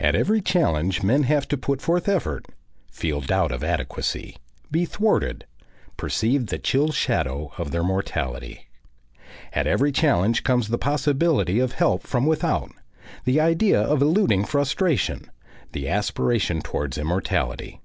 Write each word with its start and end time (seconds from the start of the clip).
At 0.00 0.16
every 0.16 0.40
challenge 0.40 1.04
men 1.04 1.22
have 1.22 1.46
to 1.46 1.56
put 1.56 1.80
forth 1.80 2.08
effort, 2.08 2.46
feel 2.90 3.20
doubt 3.20 3.52
of 3.52 3.62
adequacy, 3.62 4.36
be 4.68 4.84
thwarted, 4.84 5.46
perceive 5.96 6.48
the 6.48 6.58
chill 6.58 6.90
shadow 6.90 7.52
of 7.56 7.70
their 7.70 7.84
mortality. 7.84 8.66
At 9.52 9.68
every 9.68 9.92
challenge 9.92 10.42
comes 10.42 10.70
the 10.70 10.76
possibility 10.78 11.60
of 11.60 11.74
help 11.74 12.02
from 12.02 12.26
without, 12.26 12.72
the 13.24 13.40
idea 13.40 13.80
of 13.80 14.02
eluding 14.02 14.44
frustration, 14.44 15.30
the 15.70 15.88
aspiration 15.88 16.62
towards 16.62 16.98
immortality. 16.98 17.80